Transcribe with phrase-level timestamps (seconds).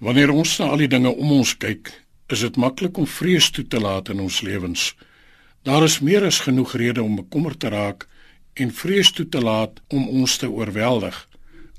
[0.00, 1.90] Wanneer ons na al die dinge om ons kyk,
[2.32, 4.94] is dit maklik om vrees toe te laat in ons lewens.
[5.68, 8.06] Daar is meer as genoeg redes om bekommerd te raak
[8.56, 11.18] en vrees toe te laat om ons te oorweldig.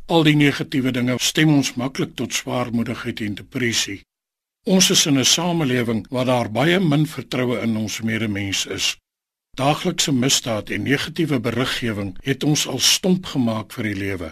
[0.06, 4.02] Al die negatiewe dinge stem ons maklik tot swaarmoedigheid en depressie.
[4.70, 8.98] Ons is in 'n samelewing waar daar baie min vertroue in ons medemens is.
[9.58, 14.32] Daaglikse misdaad en negatiewe beriggewing het ons al stomp gemaak vir die lewe.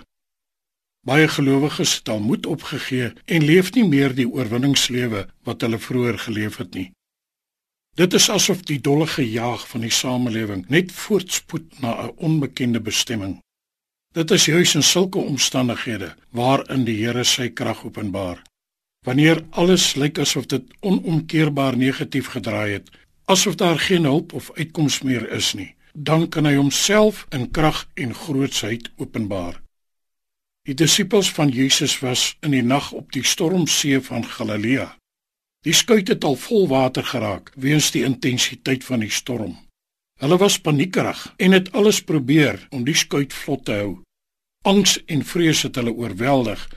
[1.08, 6.18] Baie gelowiges het al moed opgegee en leef nie meer die oorwinningslewe wat hulle vroeër
[6.20, 6.92] geleef het nie.
[7.96, 13.40] Dit is asof die dollige jaag van die samelewing net voortspoed na 'n onbekende bestemming.
[14.14, 18.42] Dit is juis in sulke omstandighede waarin die Here sy krag openbaar.
[19.06, 22.90] Wanneer alles lyk asof dit onomkeerbaar negatief gedraai het,
[23.26, 27.88] asof daar geen hulp of uitkoms meer is nie, dan kan hy homself in krag
[27.94, 29.62] en grootsheid openbaar.
[30.68, 34.90] Die disippels van Jesus was in die nag op die stormsee van Galilea.
[35.64, 39.56] Die skuit het al vol water geraak weens die intensiteit van die storm.
[40.20, 43.92] Hulle was paniekerig en het alles probeer om die skuit vlot te hou.
[44.68, 46.68] Angs en vrees het hulle oorweldig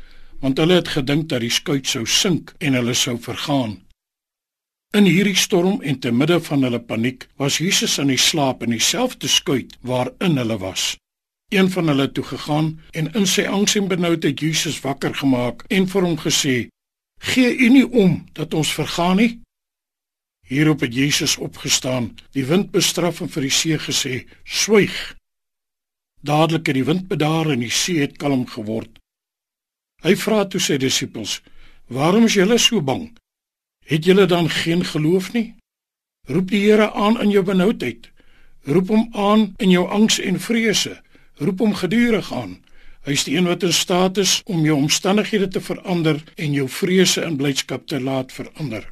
[0.43, 3.81] want hulle het gedink dat die skuit sou sink en hulle sou vergaan.
[4.95, 8.75] In hierdie storm en te midde van hulle paniek was Jesus in die slaap in
[8.75, 10.93] dieselfde skuit waarin hulle was
[11.53, 15.89] een van hulle toe gegaan en in sy angs en benoudheid Jesus wakker gemaak en
[15.89, 16.69] vir hom gesê:
[17.21, 19.41] "Gee U nie om dat ons vergaan nie?"
[20.47, 25.17] Hierop het Jesus opgestaan, die wind bestraf en vir die see gesê: "Swyg."
[26.21, 28.99] Dadelik het die wind bedaar en die see het kalm geword.
[30.03, 31.43] Hy vra toe sy disippels:
[31.87, 33.19] "Waarom is julle so bang?
[33.85, 35.55] Het julle dan geen geloof nie?"
[36.29, 38.11] Roep die Here aan in jou benoudheid.
[38.65, 41.03] Roep hom aan in jou angs en vrese
[41.41, 42.59] roep hom gedurig aan.
[43.03, 46.69] Hy is die een wat in staat is om jou omstandighede te verander en jou
[46.69, 48.87] vrese in blydskap te laat verander.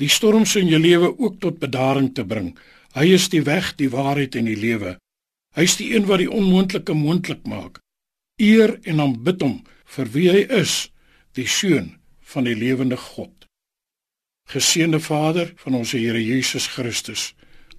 [0.00, 2.54] Die storms in jou lewe ook tot bedaring te bring.
[2.96, 4.96] Hy is die weg, die waarheid en die lewe.
[5.56, 7.80] Hy is die een wat die onmoontlike moontlik maak.
[8.40, 9.62] Eer en aanbid hom
[9.96, 10.90] vir wie hy is,
[11.36, 11.94] die seun
[12.32, 13.32] van die lewende God.
[14.52, 17.32] Geseënde Vader van ons Here Jesus Christus.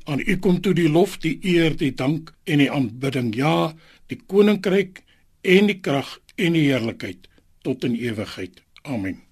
[0.07, 3.33] Aan U kom toe die lof, die eer, die dank en die aanbidding.
[3.35, 3.73] Ja,
[4.07, 5.03] die koninkryk
[5.43, 7.27] en die krag en die heerlikheid
[7.67, 8.63] tot in ewigheid.
[8.87, 9.26] Amen.